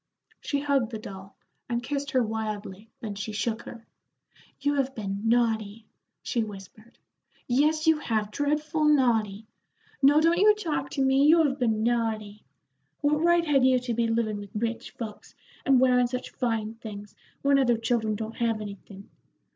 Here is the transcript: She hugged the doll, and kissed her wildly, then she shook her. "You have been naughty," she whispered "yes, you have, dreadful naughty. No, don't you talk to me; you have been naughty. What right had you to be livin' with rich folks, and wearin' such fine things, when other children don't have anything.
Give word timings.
She 0.39 0.61
hugged 0.61 0.89
the 0.89 0.97
doll, 0.97 1.35
and 1.69 1.83
kissed 1.83 2.09
her 2.09 2.23
wildly, 2.23 2.89
then 3.01 3.13
she 3.13 3.31
shook 3.33 3.61
her. 3.65 3.85
"You 4.59 4.73
have 4.73 4.95
been 4.95 5.19
naughty," 5.29 5.85
she 6.23 6.43
whispered 6.43 6.97
"yes, 7.47 7.85
you 7.85 7.99
have, 7.99 8.31
dreadful 8.31 8.85
naughty. 8.85 9.45
No, 10.01 10.19
don't 10.19 10.39
you 10.39 10.55
talk 10.55 10.89
to 10.89 11.03
me; 11.03 11.25
you 11.27 11.43
have 11.43 11.59
been 11.59 11.83
naughty. 11.83 12.43
What 13.01 13.21
right 13.21 13.45
had 13.45 13.63
you 13.63 13.77
to 13.77 13.93
be 13.93 14.07
livin' 14.07 14.39
with 14.39 14.55
rich 14.55 14.89
folks, 14.89 15.35
and 15.67 15.79
wearin' 15.79 16.07
such 16.07 16.31
fine 16.31 16.73
things, 16.73 17.13
when 17.43 17.59
other 17.59 17.77
children 17.77 18.15
don't 18.15 18.37
have 18.37 18.59
anything. 18.59 19.07